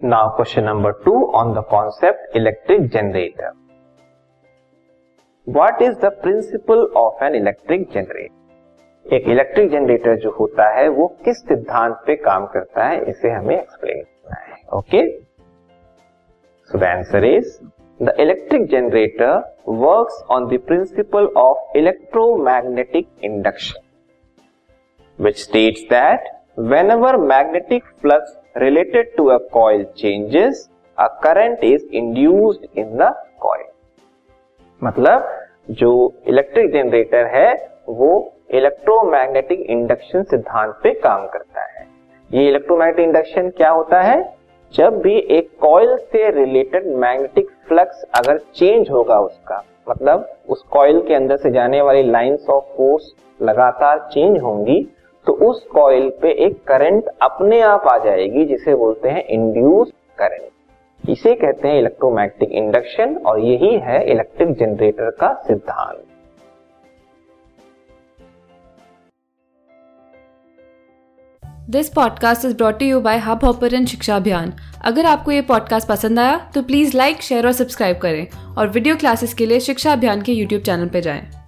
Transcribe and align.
Now 0.00 0.28
question 0.36 0.64
number 0.64 0.92
two 1.04 1.12
on 1.36 1.52
the 1.54 1.62
concept 1.70 2.36
electric 2.36 2.86
generator 2.90 3.50
what 5.46 5.82
is 5.82 5.98
the 6.02 6.10
principle 6.22 6.84
of 6.96 7.24
an 7.24 7.34
electric 7.34 7.88
generator 7.94 9.14
एक 9.14 9.28
electric 9.28 9.70
generator 9.70 10.16
जो 10.16 10.30
होता 10.30 10.68
है, 10.76 10.88
वो 10.88 11.06
किस 11.24 11.42
सिद्धांत 11.48 11.96
पे 12.06 12.16
काम 12.16 12.46
करता 12.46 12.86
है, 12.86 13.04
इसे 13.10 13.30
हमें 13.30 13.56
एक्सप्लेन 13.56 14.02
करना 14.02 14.40
है 14.40 14.62
okay 14.78 15.06
so 16.70 16.78
the 16.78 16.84
answer 16.84 17.24
is 17.24 17.58
the 18.00 18.14
electric 18.20 18.68
generator 18.70 19.36
works 19.68 20.22
on 20.30 20.46
the 20.46 20.60
principle 20.66 21.26
of 21.36 21.76
electromagnetic 21.78 23.08
induction 23.24 23.88
which 25.18 25.38
states 25.38 25.82
that 25.90 26.36
that 26.60 26.68
whenever 26.68 27.18
magnetic 27.18 27.82
flux 28.00 28.32
related 28.56 29.06
to 29.16 29.30
a 29.30 29.40
coil 29.50 29.84
changes, 29.96 30.68
a 30.98 31.08
current 31.22 31.62
is 31.62 31.82
induced 31.92 32.66
in 32.74 32.96
the 32.96 33.14
coil. 33.40 33.66
मतलब 34.82 35.28
जो 35.70 35.90
electric 36.28 36.72
generator 36.72 37.26
है 37.26 37.52
वो 37.88 38.10
electromagnetic 38.54 39.60
induction 39.70 40.22
सिद्धांत 40.22 40.74
पे 40.82 40.92
काम 41.00 41.26
करता 41.26 41.62
है 41.62 41.86
ये 42.30 42.48
इलेक्ट्रोमैग्नेटिक 42.48 43.06
इंडक्शन 43.06 43.50
क्या 43.50 43.70
होता 43.70 44.00
है 44.02 44.22
जब 44.74 45.00
भी 45.02 45.16
एक 45.36 45.50
कॉइल 45.60 45.96
से 46.12 46.30
रिलेटेड 46.30 46.86
मैग्नेटिक 46.86 47.50
फ्लक्स 47.68 48.02
अगर 48.18 48.38
चेंज 48.38 48.90
होगा 48.90 49.18
उसका 49.20 49.62
मतलब 49.88 50.28
उस 50.48 50.62
कॉइल 50.62 51.00
के 51.08 51.14
अंदर 51.14 51.36
से 51.36 51.50
जाने 51.50 51.80
वाली 51.82 52.02
लाइंस 52.02 52.46
ऑफ़ 52.50 52.64
फोर्स 52.76 53.12
लगातार 53.42 54.08
चेंज 54.12 54.40
होंगी 54.42 54.86
तो 55.26 55.32
उस 55.32 55.64
कॉइल 55.66 56.08
पे 56.22 56.30
एक 56.46 56.62
करंट 56.64 57.08
अपने 57.22 57.60
आप 57.60 57.86
आ 57.86 57.96
जाएगी, 57.98 58.44
जिसे 58.44 58.74
बोलते 58.74 59.08
हैं 59.08 59.24
इंड्यूस 59.24 59.92
करंट 60.18 60.48
इसे 61.04 61.34
कहते 61.34 61.68
हैं 61.68 61.78
इलेक्ट्रोमैग्नेटिक 61.78 62.52
इंडक्शन 62.52 63.16
और 63.26 63.40
यही 63.40 63.74
है 63.78 64.04
इलेक्ट्रिक 64.10 64.52
जनरेटर 64.52 65.10
का 65.10 65.32
सिद्धांत. 65.46 66.04
This 71.70 71.88
podcast 71.88 72.44
is 72.44 72.56
brought 72.56 72.82
you 72.82 73.00
by 73.00 73.18
Hubhopper 73.44 73.84
शिक्षा 73.86 74.16
अभियान 74.16 74.52
अगर 74.84 75.06
आपको 75.06 75.32
ये 75.32 75.40
पॉडकास्ट 75.40 75.88
पसंद 75.88 76.18
आया 76.18 76.38
तो 76.54 76.62
प्लीज़ 76.62 76.96
लाइक 76.96 77.22
शेयर 77.22 77.46
और 77.46 77.52
सब्सक्राइब 77.52 77.98
करें 77.98 78.26
और 78.58 78.68
वीडियो 78.68 78.96
क्लासेस 78.96 79.34
के 79.34 79.46
लिए 79.46 79.60
शिक्षा 79.60 79.92
अभियान 79.92 80.22
के 80.22 80.32
यूट्यूब 80.32 80.62
चैनल 80.62 80.88
पर 80.88 81.00
जाएँ। 81.00 81.39